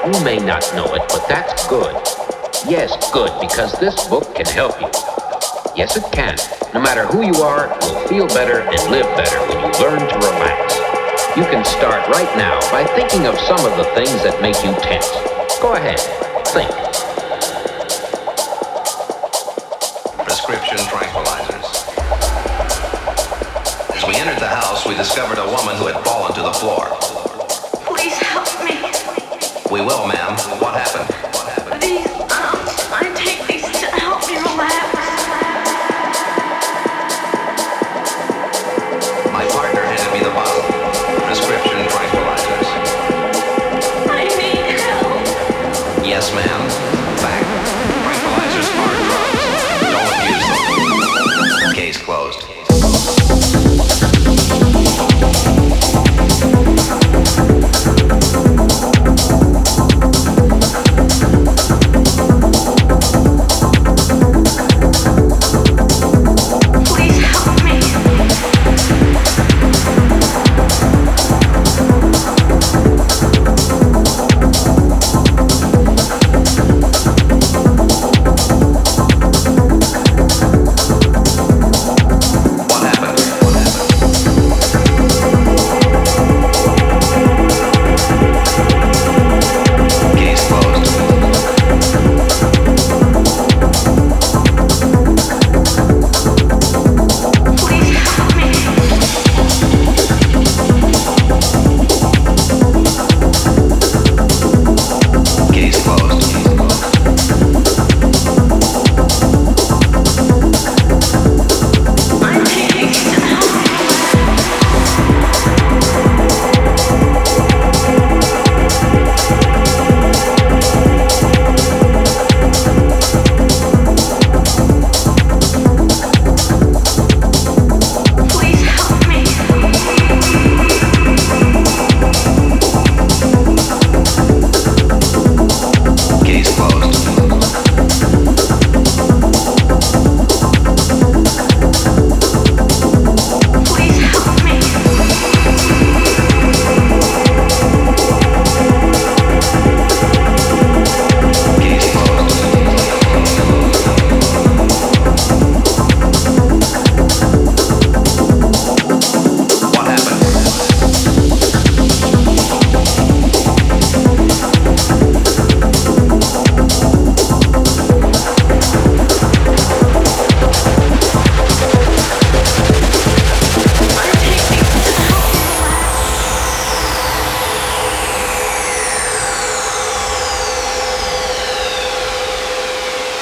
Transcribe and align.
You 0.00 0.24
may 0.24 0.38
not 0.38 0.64
know 0.74 0.86
it, 0.94 1.02
but 1.12 1.28
that's 1.28 1.68
good. 1.68 1.92
Yes, 2.66 2.96
good, 3.12 3.30
because 3.38 3.78
this 3.78 4.08
book 4.08 4.34
can 4.34 4.46
help 4.46 4.80
you. 4.80 4.88
Yes, 5.76 5.94
it 5.94 6.10
can. 6.10 6.36
No 6.72 6.80
matter 6.80 7.04
who 7.04 7.20
you 7.20 7.34
are, 7.44 7.68
you'll 7.84 8.08
feel 8.08 8.26
better 8.28 8.60
and 8.60 8.80
live 8.90 9.04
better 9.14 9.38
when 9.44 9.60
you 9.60 9.70
learn 9.76 10.00
to 10.00 10.16
relax. 10.16 10.74
You 11.36 11.44
can 11.44 11.62
start 11.66 12.08
right 12.08 12.32
now 12.40 12.58
by 12.72 12.84
thinking 12.96 13.26
of 13.26 13.38
some 13.40 13.60
of 13.60 13.76
the 13.76 13.84
things 13.92 14.24
that 14.24 14.40
make 14.40 14.56
you 14.64 14.72
tense. 14.80 15.04
Go 15.60 15.74
ahead, 15.76 16.00
think. 16.48 16.72
Prescription 20.24 20.78
tranquilizers. 20.88 21.68
As 23.94 24.06
we 24.08 24.16
entered 24.16 24.40
the 24.40 24.48
house, 24.48 24.86
we 24.86 24.96
discovered 24.96 25.36
a 25.36 25.46
woman 25.46 25.76
who 25.76 25.92
had 25.92 26.02
fallen 26.04 26.32
to 26.34 26.40
the 26.40 26.54
floor. 26.54 26.88
Please 29.80 29.92
help 29.92 30.06
me. 30.06 30.10
We 30.10 30.12
will, 30.12 30.18
ma'am. 30.18 30.19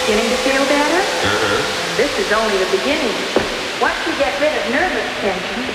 Beginning 0.09 0.33
to 0.33 0.41
feel 0.41 0.65
better? 0.65 1.05
Mm-hmm. 1.05 2.01
This 2.01 2.09
is 2.17 2.33
only 2.33 2.57
the 2.57 2.71
beginning. 2.73 3.13
Once 3.77 4.01
you 4.09 4.17
get 4.17 4.41
rid 4.41 4.57
of 4.57 4.65
nervous 4.73 5.05
tension, 5.21 5.69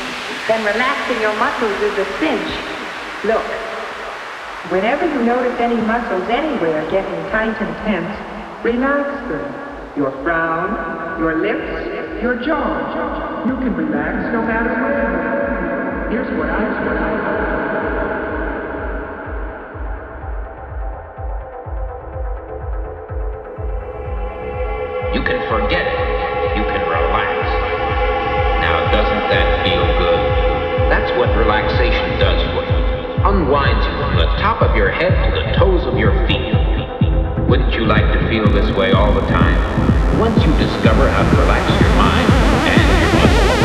then 0.49 0.65
relaxing 0.65 1.21
your 1.21 1.37
muscles 1.37 1.77
is 1.77 1.93
a 2.01 2.07
cinch. 2.17 2.49
Look, 3.29 3.45
whenever 4.73 5.05
you 5.05 5.21
notice 5.21 5.53
any 5.61 5.77
muscles 5.85 6.25
anywhere 6.33 6.81
getting 6.89 7.21
tight 7.29 7.53
and 7.61 7.73
tense, 7.85 8.09
relax 8.65 9.05
them. 9.29 9.45
Your 10.01 10.09
frown, 10.25 11.21
your 11.21 11.37
lips, 11.37 12.25
your 12.25 12.33
jaw. 12.41 13.45
You 13.45 13.53
can 13.61 13.77
relax 13.77 14.33
no 14.33 14.41
matter 14.41 14.73
where. 14.81 16.09
Here's 16.09 16.39
what 16.41 16.49
I, 16.49 16.65
what 16.89 17.72
can 25.23 25.39
forget 25.47 25.87
it. 25.87 25.95
You 26.59 26.63
can 26.67 26.83
relax. 26.83 27.31
Now, 28.59 28.91
doesn't 28.91 29.29
that 29.31 29.63
feel 29.63 29.85
good? 29.97 30.19
That's 30.91 31.11
what 31.17 31.31
relaxation 31.37 32.19
does 32.19 32.43
for 32.51 32.63
you. 32.67 32.83
Unwinds 33.23 33.85
you 33.87 33.93
from 34.03 34.17
the 34.19 34.27
top 34.43 34.61
of 34.61 34.75
your 34.75 34.91
head 34.91 35.15
to 35.15 35.31
the 35.31 35.55
toes 35.55 35.87
of 35.87 35.97
your 35.97 36.11
feet. 36.27 36.53
Wouldn't 37.47 37.73
you 37.73 37.85
like 37.85 38.11
to 38.11 38.19
feel 38.27 38.45
this 38.51 38.69
way 38.75 38.91
all 38.91 39.13
the 39.13 39.25
time? 39.31 40.19
Once 40.19 40.35
you 40.43 40.51
discover 40.57 41.09
how 41.09 41.23
to 41.23 41.37
relax 41.39 41.71
your 41.81 41.95
mind 41.95 42.27
and 42.67 42.83
your 42.99 43.13
muscles, 43.15 43.63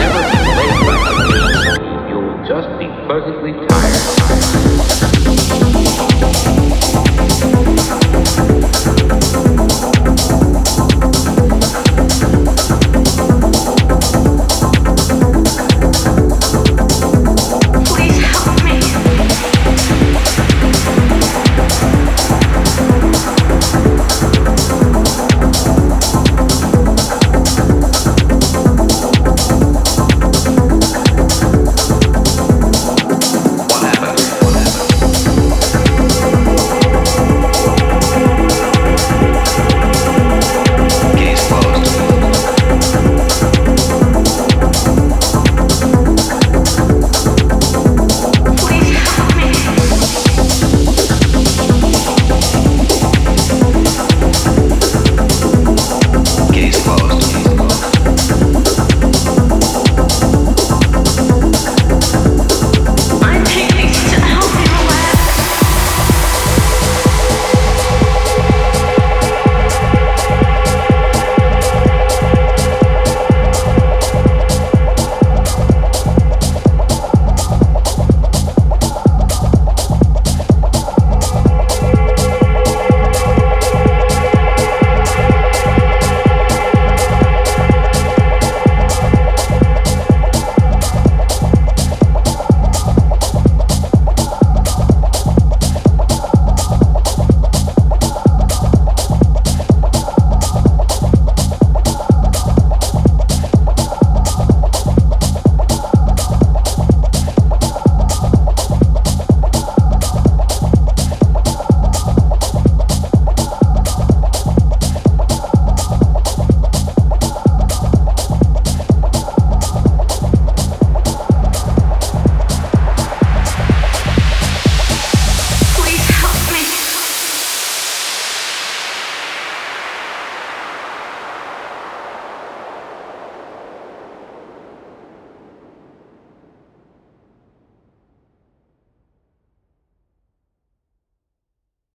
never 0.00 0.24
be 0.24 0.40
You'll 2.08 2.40
just 2.48 2.68
be 2.80 2.88
pleasantly 3.04 3.52
tired. 3.68 4.08